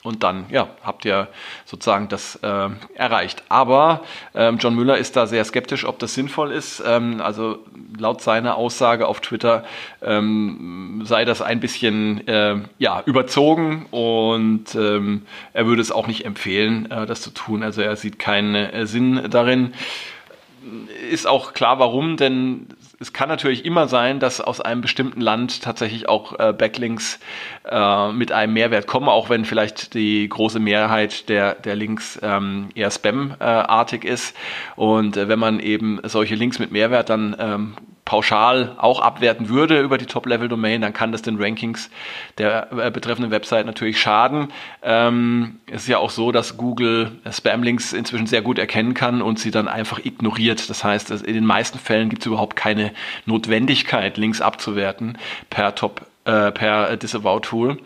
und 0.04 0.22
dann, 0.22 0.46
ja, 0.48 0.68
habt 0.84 1.04
ihr 1.04 1.26
sozusagen 1.64 2.08
das 2.08 2.36
äh, 2.36 2.68
erreicht. 2.94 3.42
Aber 3.48 4.02
ähm, 4.32 4.58
John 4.58 4.76
Müller 4.76 4.96
ist 4.96 5.16
da 5.16 5.26
sehr 5.26 5.44
skeptisch, 5.44 5.84
ob 5.84 5.98
das 5.98 6.14
sinnvoll 6.14 6.52
ist. 6.52 6.82
Ähm, 6.86 7.20
also 7.20 7.58
laut 7.98 8.22
seiner 8.22 8.54
Aussage 8.54 9.08
auf 9.08 9.20
Twitter 9.20 9.64
ähm, 10.00 11.02
sei 11.04 11.24
das 11.24 11.42
ein 11.42 11.58
bisschen 11.58 12.26
äh, 12.28 12.56
ja, 12.78 13.02
überzogen 13.06 13.86
und 13.90 14.74
ähm, 14.76 15.22
er 15.52 15.66
würde 15.66 15.82
es 15.82 15.90
auch 15.90 16.06
nicht 16.06 16.24
empfehlen, 16.24 16.88
äh, 16.92 17.04
das 17.04 17.20
zu 17.20 17.30
tun. 17.30 17.64
Also 17.64 17.82
er 17.82 17.96
sieht 17.96 18.20
keinen 18.20 18.54
äh, 18.54 18.86
Sinn 18.86 19.28
darin. 19.30 19.74
Ist 21.10 21.26
auch 21.26 21.54
klar, 21.54 21.80
warum, 21.80 22.16
denn 22.16 22.68
es 23.00 23.12
kann 23.12 23.28
natürlich 23.28 23.64
immer 23.64 23.86
sein, 23.86 24.18
dass 24.18 24.40
aus 24.40 24.60
einem 24.60 24.80
bestimmten 24.80 25.20
Land 25.20 25.62
tatsächlich 25.62 26.08
auch 26.08 26.38
äh, 26.38 26.52
Backlinks 26.52 27.20
äh, 27.64 28.12
mit 28.12 28.32
einem 28.32 28.54
Mehrwert 28.54 28.86
kommen, 28.88 29.08
auch 29.08 29.30
wenn 29.30 29.44
vielleicht 29.44 29.94
die 29.94 30.28
große 30.28 30.58
Mehrheit 30.58 31.28
der, 31.28 31.54
der 31.54 31.76
Links 31.76 32.18
ähm, 32.22 32.70
eher 32.74 32.90
Spam-artig 32.90 34.04
ist. 34.04 34.36
Und 34.74 35.16
äh, 35.16 35.28
wenn 35.28 35.38
man 35.38 35.60
eben 35.60 36.00
solche 36.04 36.34
Links 36.34 36.58
mit 36.58 36.72
Mehrwert 36.72 37.08
dann 37.08 37.36
ähm, 37.38 37.76
pauschal 38.08 38.74
auch 38.78 39.00
abwerten 39.00 39.50
würde 39.50 39.82
über 39.82 39.98
die 39.98 40.06
Top-Level-Domain, 40.06 40.80
dann 40.80 40.94
kann 40.94 41.12
das 41.12 41.20
den 41.20 41.36
Rankings 41.36 41.90
der 42.38 42.72
äh, 42.72 42.90
betreffenden 42.90 43.30
Website 43.30 43.66
natürlich 43.66 44.00
schaden. 44.00 44.48
Ähm, 44.82 45.60
es 45.66 45.82
ist 45.82 45.88
ja 45.88 45.98
auch 45.98 46.08
so, 46.08 46.32
dass 46.32 46.56
Google 46.56 47.12
Spam-Links 47.30 47.92
inzwischen 47.92 48.26
sehr 48.26 48.40
gut 48.40 48.58
erkennen 48.58 48.94
kann 48.94 49.20
und 49.20 49.38
sie 49.38 49.50
dann 49.50 49.68
einfach 49.68 50.02
ignoriert. 50.02 50.70
Das 50.70 50.84
heißt, 50.84 51.10
in 51.10 51.34
den 51.34 51.44
meisten 51.44 51.78
Fällen 51.78 52.08
gibt 52.08 52.22
es 52.22 52.26
überhaupt 52.26 52.56
keine 52.56 52.92
Notwendigkeit, 53.26 54.16
Links 54.16 54.40
abzuwerten 54.40 55.18
per 55.50 55.74
Top 55.74 56.06
äh, 56.24 56.50
per 56.50 56.96
Disavow-Tool. 56.96 57.78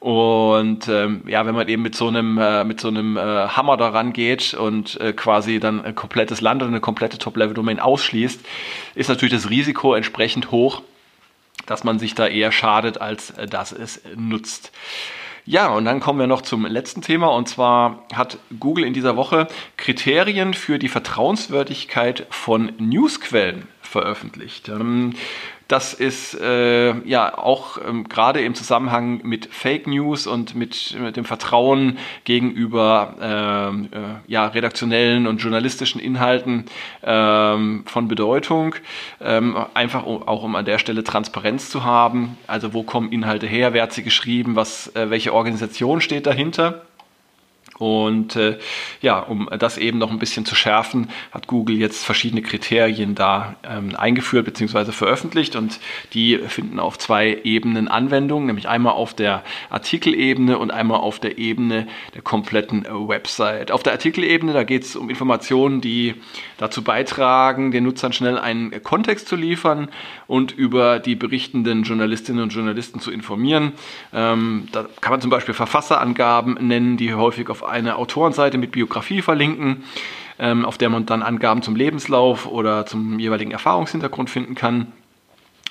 Und 0.00 0.88
ähm, 0.88 1.22
ja, 1.26 1.46
wenn 1.46 1.54
man 1.54 1.68
eben 1.68 1.82
mit 1.82 1.94
so 1.94 2.08
einem, 2.08 2.38
äh, 2.38 2.64
mit 2.64 2.80
so 2.80 2.88
einem 2.88 3.16
äh, 3.16 3.20
Hammer 3.20 3.76
daran 3.76 4.12
geht 4.12 4.54
und 4.54 5.00
äh, 5.00 5.12
quasi 5.12 5.58
dann 5.58 5.84
ein 5.84 5.94
komplettes 5.94 6.40
Land 6.40 6.62
oder 6.62 6.70
eine 6.70 6.80
komplette 6.80 7.18
Top-Level-Domain 7.18 7.80
ausschließt, 7.80 8.40
ist 8.94 9.08
natürlich 9.08 9.34
das 9.34 9.50
Risiko 9.50 9.94
entsprechend 9.94 10.50
hoch, 10.50 10.82
dass 11.64 11.82
man 11.82 11.98
sich 11.98 12.14
da 12.14 12.26
eher 12.26 12.52
schadet, 12.52 13.00
als 13.00 13.30
äh, 13.30 13.46
dass 13.46 13.72
es 13.72 14.02
nutzt. 14.14 14.72
Ja, 15.48 15.68
und 15.68 15.84
dann 15.84 16.00
kommen 16.00 16.18
wir 16.18 16.26
noch 16.26 16.42
zum 16.42 16.66
letzten 16.66 17.02
Thema. 17.02 17.28
Und 17.28 17.48
zwar 17.48 18.04
hat 18.12 18.38
Google 18.58 18.84
in 18.84 18.94
dieser 18.94 19.16
Woche 19.16 19.46
Kriterien 19.76 20.54
für 20.54 20.80
die 20.80 20.88
Vertrauenswürdigkeit 20.88 22.26
von 22.30 22.72
Newsquellen 22.78 23.68
veröffentlicht. 23.86 24.68
Ähm, 24.68 25.14
das 25.68 25.94
ist 25.94 26.40
äh, 26.40 26.94
ja 27.08 27.36
auch 27.36 27.78
ähm, 27.78 28.08
gerade 28.08 28.40
im 28.40 28.54
Zusammenhang 28.54 29.20
mit 29.24 29.46
Fake 29.52 29.88
News 29.88 30.28
und 30.28 30.54
mit, 30.54 30.96
mit 31.00 31.16
dem 31.16 31.24
Vertrauen 31.24 31.98
gegenüber 32.24 33.16
ähm, 33.20 33.88
äh, 33.90 34.30
ja, 34.30 34.46
redaktionellen 34.46 35.26
und 35.26 35.38
journalistischen 35.38 36.00
Inhalten 36.00 36.66
ähm, 37.02 37.82
von 37.86 38.06
Bedeutung. 38.06 38.76
Ähm, 39.20 39.56
einfach 39.74 40.04
auch 40.04 40.44
um 40.44 40.54
an 40.54 40.64
der 40.64 40.78
Stelle 40.78 41.02
Transparenz 41.02 41.68
zu 41.68 41.82
haben. 41.82 42.38
Also 42.46 42.72
wo 42.72 42.84
kommen 42.84 43.10
Inhalte 43.10 43.48
her, 43.48 43.72
wer 43.72 43.82
hat 43.82 43.92
sie 43.92 44.04
geschrieben, 44.04 44.54
was, 44.54 44.94
äh, 44.94 45.10
welche 45.10 45.34
Organisation 45.34 46.00
steht 46.00 46.26
dahinter. 46.26 46.82
Und 47.78 48.36
äh, 48.36 48.58
ja, 49.02 49.18
um 49.18 49.48
das 49.58 49.76
eben 49.76 49.98
noch 49.98 50.10
ein 50.10 50.18
bisschen 50.18 50.46
zu 50.46 50.54
schärfen, 50.54 51.08
hat 51.30 51.46
Google 51.46 51.76
jetzt 51.76 52.04
verschiedene 52.04 52.42
Kriterien 52.42 53.14
da 53.14 53.56
ähm, 53.62 53.94
eingeführt 53.96 54.46
bzw. 54.46 54.92
veröffentlicht 54.92 55.56
und 55.56 55.78
die 56.14 56.38
finden 56.38 56.78
auf 56.78 56.98
zwei 56.98 57.38
Ebenen 57.44 57.88
Anwendung, 57.88 58.46
nämlich 58.46 58.68
einmal 58.68 58.94
auf 58.94 59.14
der 59.14 59.42
Artikelebene 59.68 60.58
und 60.58 60.70
einmal 60.70 61.00
auf 61.00 61.18
der 61.18 61.38
Ebene 61.38 61.86
der 62.14 62.22
kompletten 62.22 62.84
äh, 62.86 62.90
Website. 62.90 63.70
Auf 63.70 63.82
der 63.82 63.92
Artikelebene, 63.92 64.52
da 64.52 64.64
geht 64.64 64.84
es 64.84 64.96
um 64.96 65.10
Informationen, 65.10 65.80
die 65.80 66.14
dazu 66.56 66.82
beitragen, 66.82 67.72
den 67.72 67.84
Nutzern 67.84 68.12
schnell 68.12 68.38
einen 68.38 68.82
Kontext 68.82 69.28
zu 69.28 69.36
liefern 69.36 69.88
und 70.26 70.52
über 70.52 70.98
die 70.98 71.14
berichtenden 71.14 71.82
Journalistinnen 71.82 72.42
und 72.42 72.50
Journalisten 72.54 73.00
zu 73.00 73.10
informieren. 73.10 73.72
Ähm, 74.14 74.68
da 74.72 74.86
kann 75.00 75.12
man 75.12 75.20
zum 75.20 75.30
Beispiel 75.30 75.54
Verfasserangaben 75.54 76.54
nennen, 76.54 76.96
die 76.96 77.14
häufig 77.14 77.50
auf 77.50 77.65
eine 77.66 77.96
Autorenseite 77.96 78.58
mit 78.58 78.72
Biografie 78.72 79.22
verlinken, 79.22 79.84
ähm, 80.38 80.64
auf 80.64 80.78
der 80.78 80.88
man 80.88 81.06
dann 81.06 81.22
Angaben 81.22 81.62
zum 81.62 81.76
Lebenslauf 81.76 82.46
oder 82.46 82.86
zum 82.86 83.18
jeweiligen 83.18 83.50
Erfahrungshintergrund 83.50 84.30
finden 84.30 84.54
kann 84.54 84.92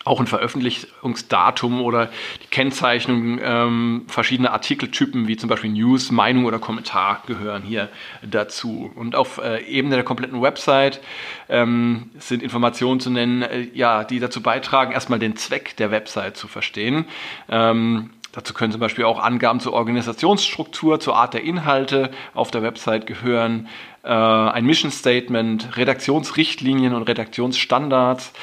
auch 0.05 0.19
ein 0.19 0.27
Veröffentlichungsdatum 0.27 1.81
oder 1.81 2.11
die 2.43 2.47
Kennzeichnung 2.47 3.39
ähm, 3.41 4.05
verschiedener 4.07 4.53
Artikeltypen 4.53 5.27
wie 5.27 5.35
zum 5.35 5.49
Beispiel 5.49 5.71
News, 5.71 6.11
Meinung 6.11 6.45
oder 6.45 6.59
Kommentar 6.59 7.23
gehören 7.25 7.63
hier 7.63 7.89
dazu. 8.21 8.91
Und 8.95 9.15
auf 9.15 9.39
äh, 9.39 9.63
Ebene 9.65 9.95
der 9.95 10.03
kompletten 10.03 10.41
Website 10.43 11.01
ähm, 11.49 12.11
sind 12.19 12.43
Informationen 12.43 12.99
zu 12.99 13.09
nennen, 13.09 13.41
äh, 13.41 13.67
ja, 13.73 14.03
die 14.03 14.19
dazu 14.19 14.41
beitragen, 14.41 14.91
erstmal 14.91 15.17
den 15.17 15.35
Zweck 15.37 15.75
der 15.77 15.89
Website 15.89 16.37
zu 16.37 16.47
verstehen. 16.47 17.05
Ähm, 17.49 18.11
Dazu 18.35 18.53
können 18.53 18.73
zum 18.73 18.81
Beispiel 18.81 19.05
auch 19.05 19.17
Angaben 19.17 19.61
zur 19.61 19.71
Organisationsstruktur, 19.71 20.99
zur 20.99 21.15
Art 21.15 21.33
der 21.33 21.43
Inhalte 21.43 22.11
auf 22.33 22.51
der 22.51 22.61
Website 22.63 23.07
gehören, 23.07 23.69
äh, 24.03 24.09
ein 24.09 24.65
Mission 24.65 24.91
Statement, 24.91 25.77
Redaktionsrichtlinien 25.77 26.93
und 26.93 27.03
Redaktionsstandards, 27.03 28.33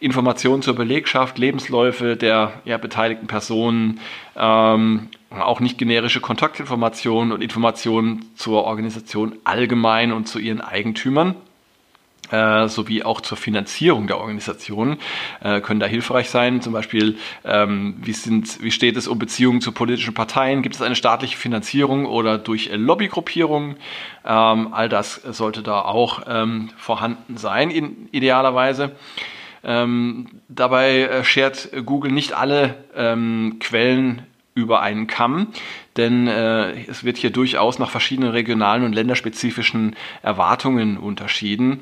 Informationen 0.00 0.62
zur 0.62 0.74
Belegschaft, 0.74 1.36
Lebensläufe 1.36 2.16
der 2.16 2.54
ja, 2.64 2.78
beteiligten 2.78 3.26
Personen, 3.26 4.00
ähm, 4.36 5.08
auch 5.28 5.60
nicht 5.60 5.76
generische 5.76 6.20
Kontaktinformationen 6.20 7.30
und 7.30 7.42
Informationen 7.42 8.24
zur 8.36 8.64
Organisation 8.64 9.36
allgemein 9.44 10.12
und 10.12 10.28
zu 10.28 10.38
ihren 10.38 10.62
Eigentümern. 10.62 11.36
Äh, 12.32 12.68
sowie 12.68 13.02
auch 13.02 13.20
zur 13.20 13.36
Finanzierung 13.36 14.06
der 14.06 14.18
Organisation 14.18 14.96
äh, 15.42 15.60
können 15.60 15.80
da 15.80 15.86
hilfreich 15.86 16.30
sein. 16.30 16.62
Zum 16.62 16.72
Beispiel, 16.72 17.18
ähm, 17.44 17.96
wie, 18.02 18.14
sind, 18.14 18.62
wie 18.62 18.70
steht 18.70 18.96
es 18.96 19.06
um 19.06 19.18
Beziehungen 19.18 19.60
zu 19.60 19.70
politischen 19.70 20.14
Parteien? 20.14 20.62
Gibt 20.62 20.74
es 20.74 20.80
eine 20.80 20.96
staatliche 20.96 21.36
Finanzierung 21.36 22.06
oder 22.06 22.38
durch 22.38 22.70
Lobbygruppierungen? 22.72 23.76
Ähm, 24.24 24.72
all 24.72 24.88
das 24.88 25.16
sollte 25.16 25.62
da 25.62 25.82
auch 25.82 26.22
ähm, 26.26 26.70
vorhanden 26.78 27.36
sein, 27.36 27.70
in, 27.70 28.08
idealerweise. 28.12 28.92
Ähm, 29.62 30.28
dabei 30.48 31.02
äh, 31.02 31.24
schert 31.24 31.68
Google 31.84 32.12
nicht 32.12 32.32
alle 32.32 32.76
ähm, 32.96 33.58
Quellen 33.60 34.22
über 34.54 34.82
einen 34.82 35.06
Kamm, 35.06 35.48
denn 35.96 36.26
äh, 36.26 36.84
es 36.84 37.04
wird 37.04 37.16
hier 37.16 37.30
durchaus 37.30 37.78
nach 37.78 37.90
verschiedenen 37.90 38.30
regionalen 38.30 38.84
und 38.84 38.92
länderspezifischen 38.92 39.96
Erwartungen 40.22 40.98
unterschieden. 40.98 41.80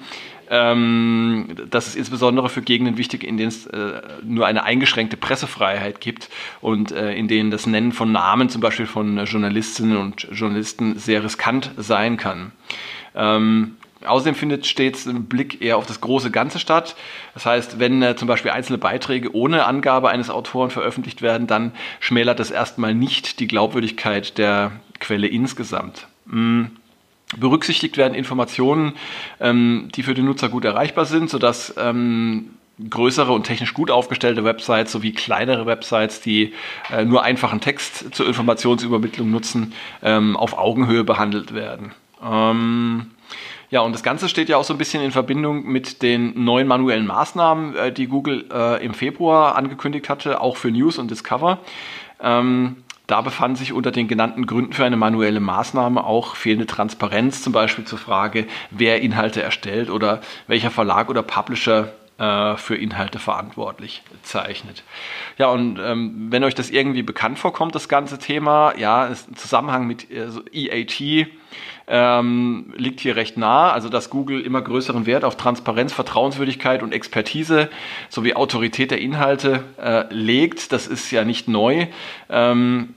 Ähm, 0.50 1.46
das 1.70 1.86
ist 1.86 1.94
insbesondere 1.94 2.48
für 2.48 2.60
Gegenden 2.60 2.98
wichtig, 2.98 3.22
in 3.22 3.36
denen 3.36 3.48
es 3.48 3.66
äh, 3.66 4.02
nur 4.24 4.46
eine 4.46 4.64
eingeschränkte 4.64 5.16
Pressefreiheit 5.16 6.00
gibt 6.00 6.28
und 6.60 6.90
äh, 6.90 7.14
in 7.14 7.28
denen 7.28 7.52
das 7.52 7.66
Nennen 7.66 7.92
von 7.92 8.10
Namen 8.10 8.48
zum 8.48 8.60
Beispiel 8.60 8.86
von 8.86 9.24
Journalistinnen 9.24 9.96
und 9.96 10.26
Journalisten 10.32 10.98
sehr 10.98 11.22
riskant 11.22 11.70
sein 11.76 12.16
kann. 12.16 12.52
Ähm, 13.14 13.76
Außerdem 14.04 14.34
findet 14.34 14.66
stets 14.66 15.06
ein 15.06 15.26
Blick 15.26 15.60
eher 15.60 15.76
auf 15.76 15.84
das 15.84 16.00
große 16.00 16.30
Ganze 16.30 16.58
statt. 16.58 16.96
Das 17.34 17.44
heißt, 17.44 17.78
wenn 17.78 18.02
äh, 18.02 18.16
zum 18.16 18.28
Beispiel 18.28 18.50
einzelne 18.50 18.78
Beiträge 18.78 19.34
ohne 19.34 19.66
Angabe 19.66 20.08
eines 20.08 20.30
Autoren 20.30 20.70
veröffentlicht 20.70 21.20
werden, 21.20 21.46
dann 21.46 21.72
schmälert 22.00 22.40
das 22.40 22.50
erstmal 22.50 22.94
nicht 22.94 23.40
die 23.40 23.46
Glaubwürdigkeit 23.46 24.38
der 24.38 24.72
Quelle 25.00 25.26
insgesamt. 25.26 26.06
Mhm. 26.24 26.70
Berücksichtigt 27.36 27.96
werden 27.96 28.14
Informationen, 28.14 28.94
ähm, 29.40 29.88
die 29.94 30.02
für 30.02 30.14
den 30.14 30.24
Nutzer 30.24 30.48
gut 30.48 30.64
erreichbar 30.64 31.04
sind, 31.04 31.30
sodass 31.30 31.74
ähm, 31.78 32.50
größere 32.88 33.32
und 33.32 33.44
technisch 33.44 33.74
gut 33.74 33.90
aufgestellte 33.90 34.44
Websites 34.44 34.92
sowie 34.92 35.12
kleinere 35.12 35.66
Websites, 35.66 36.20
die 36.20 36.54
äh, 36.90 37.04
nur 37.04 37.22
einfachen 37.22 37.60
Text 37.60 38.14
zur 38.14 38.26
Informationsübermittlung 38.26 39.30
nutzen, 39.30 39.74
ähm, 40.02 40.36
auf 40.36 40.56
Augenhöhe 40.56 41.04
behandelt 41.04 41.54
werden. 41.54 41.92
Ähm, 42.24 43.10
ja, 43.70 43.80
und 43.80 43.92
das 43.92 44.02
Ganze 44.02 44.28
steht 44.28 44.48
ja 44.48 44.56
auch 44.56 44.64
so 44.64 44.74
ein 44.74 44.78
bisschen 44.78 45.02
in 45.02 45.12
Verbindung 45.12 45.64
mit 45.64 46.02
den 46.02 46.42
neuen 46.42 46.66
manuellen 46.66 47.06
Maßnahmen, 47.06 47.76
äh, 47.76 47.92
die 47.92 48.08
Google 48.08 48.46
äh, 48.52 48.84
im 48.84 48.94
Februar 48.94 49.54
angekündigt 49.56 50.08
hatte, 50.08 50.40
auch 50.40 50.56
für 50.56 50.70
News 50.70 50.98
und 50.98 51.10
Discover. 51.10 51.58
Ähm, 52.20 52.76
da 53.10 53.20
befanden 53.20 53.56
sich 53.56 53.72
unter 53.72 53.90
den 53.90 54.08
genannten 54.08 54.46
Gründen 54.46 54.72
für 54.72 54.84
eine 54.84 54.96
manuelle 54.96 55.40
Maßnahme 55.40 56.04
auch 56.04 56.36
fehlende 56.36 56.66
Transparenz, 56.66 57.42
zum 57.42 57.52
Beispiel 57.52 57.84
zur 57.84 57.98
Frage, 57.98 58.46
wer 58.70 59.00
Inhalte 59.00 59.42
erstellt 59.42 59.90
oder 59.90 60.20
welcher 60.46 60.70
Verlag 60.70 61.08
oder 61.08 61.22
Publisher 61.22 61.92
äh, 62.18 62.56
für 62.56 62.76
Inhalte 62.76 63.18
verantwortlich 63.18 64.02
zeichnet. 64.22 64.84
Ja, 65.38 65.48
und 65.48 65.78
ähm, 65.82 66.28
wenn 66.30 66.44
euch 66.44 66.54
das 66.54 66.70
irgendwie 66.70 67.02
bekannt 67.02 67.38
vorkommt, 67.38 67.74
das 67.74 67.88
ganze 67.88 68.18
Thema, 68.18 68.76
ja, 68.76 69.06
im 69.06 69.36
Zusammenhang 69.36 69.86
mit 69.86 70.06
also 70.14 70.42
EAT, 70.52 71.28
ähm, 71.88 72.72
liegt 72.76 73.00
hier 73.00 73.16
recht 73.16 73.36
nah. 73.36 73.72
Also 73.72 73.88
dass 73.88 74.10
Google 74.10 74.40
immer 74.42 74.62
größeren 74.62 75.06
Wert 75.06 75.24
auf 75.24 75.36
Transparenz, 75.36 75.92
Vertrauenswürdigkeit 75.92 76.82
und 76.82 76.92
Expertise 76.92 77.68
sowie 78.08 78.34
Autorität 78.34 78.90
der 78.90 79.00
Inhalte 79.00 79.64
äh, 79.82 80.04
legt. 80.14 80.72
Das 80.72 80.86
ist 80.86 81.10
ja 81.10 81.24
nicht 81.24 81.48
neu. 81.48 81.86
Ähm, 82.28 82.94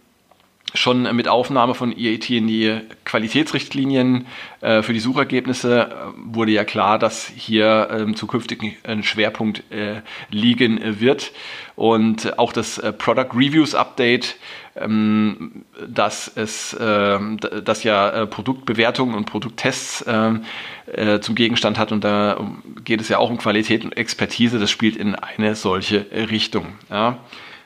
schon 0.74 1.16
mit 1.16 1.28
Aufnahme 1.28 1.76
von 1.76 1.96
EAT 1.96 2.30
in 2.30 2.48
die 2.48 2.80
Qualitätsrichtlinien 3.06 4.26
äh, 4.62 4.82
für 4.82 4.94
die 4.94 5.00
Suchergebnisse 5.00 5.82
äh, 5.82 5.96
wurde 6.16 6.52
ja 6.52 6.64
klar, 6.64 6.98
dass 6.98 7.28
hier 7.28 7.90
ähm, 7.92 8.16
zukünftig 8.16 8.78
ein 8.84 9.04
Schwerpunkt 9.04 9.64
äh, 9.72 10.02
liegen 10.30 11.00
wird. 11.00 11.32
Und 11.76 12.38
auch 12.40 12.54
das 12.54 12.78
äh, 12.78 12.92
Product 12.94 13.36
Reviews 13.36 13.76
Update, 13.76 14.36
ähm, 14.76 15.66
dass 15.88 16.32
es, 16.36 16.76
ähm, 16.80 17.38
dass 17.64 17.84
ja 17.84 18.10
äh, 18.10 18.28
Produktbewertungen 18.28 19.16
und 19.16 19.26
Produkttests 19.26 20.04
ähm, 20.08 20.44
äh, 20.88 21.20
zum 21.20 21.36
Gegenstand 21.36 21.78
hat. 21.78 21.92
Und 21.92 22.04
da 22.04 22.40
geht 22.84 23.00
es 23.00 23.10
ja 23.10 23.20
auch 23.20 23.30
um 23.30 23.38
Qualität 23.38 23.86
und 23.86 23.96
Expertise. 23.96 24.60
Das 24.60 24.72
spielt 24.72 24.96
in 24.96 25.14
eine 25.16 25.56
solche 25.56 26.06
Richtung. 26.12 26.66
Ja. 26.90 27.20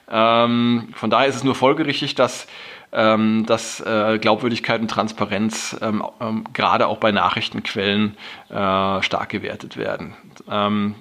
Ähm, 0.09 0.89
von 0.93 1.09
daher 1.09 1.27
ist 1.27 1.35
es 1.35 1.43
nur 1.43 1.55
folgerichtig, 1.55 2.15
dass 2.15 2.47
dass 2.91 3.81
äh, 3.81 4.17
Glaubwürdigkeit 4.19 4.81
und 4.81 4.89
Transparenz 4.89 5.77
ähm, 5.81 6.03
ähm, 6.21 6.45
gerade 6.53 6.87
auch 6.87 6.97
bei 6.97 7.11
Nachrichtenquellen 7.11 8.15
äh, 8.49 8.53
stark 9.01 9.29
gewertet 9.29 9.77
werden. 9.77 10.15
Ähm, 10.49 10.95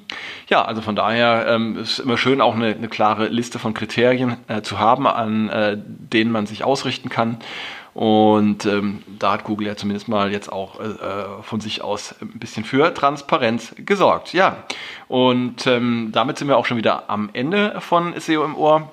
ja, 0.49 0.65
also 0.65 0.83
von 0.83 0.97
daher 0.97 1.47
ähm, 1.49 1.79
ist 1.79 2.01
immer 2.01 2.19
schön, 2.19 2.41
auch 2.41 2.55
eine, 2.55 2.75
eine 2.75 2.89
klare 2.89 3.29
Liste 3.29 3.59
von 3.59 3.75
Kriterien 3.75 4.37
äh, 4.49 4.63
zu 4.63 4.79
haben, 4.79 5.07
an 5.07 5.51
denen 5.87 6.33
man 6.33 6.47
sich 6.47 6.65
ausrichten 6.65 7.09
kann. 7.09 7.39
Und 7.97 8.67
ähm, 8.67 9.03
da 9.19 9.33
hat 9.33 9.45
Google 9.45 9.69
ja 9.69 9.75
zumindest 9.75 10.07
mal 10.07 10.31
jetzt 10.31 10.53
auch 10.53 10.79
äh 10.81 11.43
von 11.43 11.61
sich 11.61 11.81
aus 11.81 12.15
ein 12.21 12.39
bisschen 12.39 12.65
für 12.65 12.93
Transparenz 12.93 13.75
gesorgt. 13.79 14.35
Ja, 14.35 14.65
und 15.09 15.67
ähm, 15.67 16.11
damit 16.13 16.37
sind 16.37 16.49
wir 16.49 16.59
auch 16.59 16.67
schon 16.67 16.77
wieder 16.77 17.09
am 17.09 17.31
Ende 17.33 17.81
von 17.81 18.13
SEO 18.21 18.45
im 18.45 18.55
Ohr. 18.55 18.91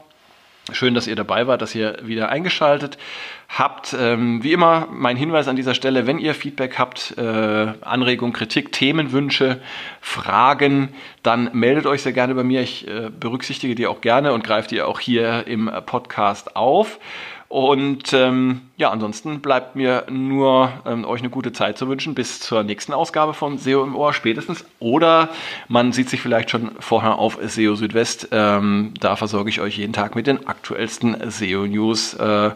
Schön, 0.71 0.93
dass 0.93 1.07
ihr 1.07 1.17
dabei 1.17 1.45
wart, 1.45 1.61
dass 1.61 1.75
ihr 1.75 1.97
wieder 2.03 2.29
eingeschaltet 2.29 2.97
habt. 3.49 3.93
Ähm, 3.99 4.41
wie 4.43 4.53
immer 4.53 4.87
mein 4.89 5.17
Hinweis 5.17 5.49
an 5.49 5.57
dieser 5.57 5.73
Stelle, 5.73 6.07
wenn 6.07 6.19
ihr 6.19 6.33
Feedback 6.33 6.79
habt, 6.79 7.15
äh, 7.17 7.73
Anregungen, 7.81 8.31
Kritik, 8.31 8.71
Themenwünsche, 8.71 9.59
Fragen, 9.99 10.93
dann 11.21 11.49
meldet 11.51 11.85
euch 11.85 12.01
sehr 12.01 12.13
gerne 12.13 12.33
bei 12.33 12.45
mir. 12.45 12.61
Ich 12.61 12.87
äh, 12.87 13.09
berücksichtige 13.09 13.75
die 13.75 13.87
auch 13.87 13.99
gerne 13.99 14.31
und 14.31 14.45
greife 14.45 14.69
die 14.69 14.81
auch 14.81 15.01
hier 15.01 15.47
im 15.47 15.69
Podcast 15.85 16.55
auf. 16.55 16.97
Und 17.53 18.13
ähm, 18.13 18.61
ja, 18.77 18.89
ansonsten 18.89 19.39
bleibt 19.39 19.75
mir 19.75 20.05
nur 20.09 20.73
ähm, 20.87 21.05
euch 21.05 21.21
eine 21.21 21.29
gute 21.29 21.51
Zeit 21.51 21.77
zu 21.77 21.87
wünschen 21.87 22.15
bis 22.15 22.39
zur 22.39 22.63
nächsten 22.63 22.93
Ausgabe 22.93 23.35
von 23.35 23.59
SEO 23.59 23.83
im 23.83 23.95
Ohr 23.95 24.11
spätestens. 24.11 24.65
Oder 24.79 25.29
man 25.67 25.91
sieht 25.91 26.09
sich 26.09 26.19
vielleicht 26.19 26.49
schon 26.49 26.71
vorher 26.79 27.19
auf 27.19 27.37
SEO 27.39 27.75
Südwest. 27.75 28.29
Ähm, 28.31 28.95
da 28.99 29.15
versorge 29.15 29.51
ich 29.51 29.61
euch 29.61 29.77
jeden 29.77 29.93
Tag 29.93 30.15
mit 30.15 30.25
den 30.25 30.47
aktuellsten 30.47 31.15
SEO-News. 31.29 32.15
Äh, 32.15 32.51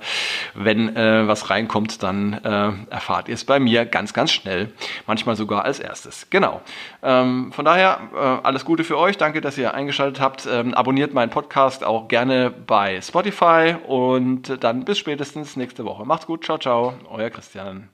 wenn 0.56 0.96
äh, 0.96 1.28
was 1.28 1.52
reinkommt, 1.52 2.02
dann 2.02 2.34
äh, 2.34 2.72
erfahrt 2.90 3.30
ihr 3.30 3.36
es 3.36 3.46
bei 3.46 3.60
mir 3.60 3.86
ganz, 3.86 4.16
ganz 4.16 4.32
schnell. 4.32 4.72
Manchmal 5.06 5.36
sogar 5.36 5.64
als 5.64 5.80
erstes. 5.80 6.26
Genau. 6.32 6.62
Ähm, 7.04 7.52
von 7.52 7.66
daher 7.66 8.00
äh, 8.16 8.18
alles 8.18 8.66
Gute 8.66 8.84
für 8.84 8.98
euch. 8.98 9.16
Danke, 9.18 9.42
dass 9.42 9.60
ihr 9.60 9.76
eingeschaltet 9.76 10.20
habt. 10.20 10.48
Ähm, 10.52 10.74
abonniert 10.74 11.14
meinen 11.14 11.30
Podcast 11.30 11.84
auch 11.84 12.08
gerne 12.08 12.50
bei 12.50 13.00
Spotify 13.00 13.76
und 13.86 14.64
dann 14.64 14.87
bis 14.88 14.98
spätestens 14.98 15.58
nächste 15.58 15.84
Woche. 15.84 16.06
Macht's 16.06 16.26
gut, 16.26 16.46
ciao, 16.46 16.58
ciao, 16.58 16.94
euer 17.10 17.30
Christian. 17.30 17.90